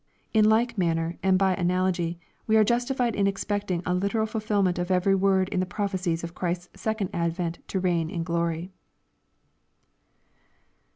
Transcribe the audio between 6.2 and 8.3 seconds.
of Christ's second advent to reign in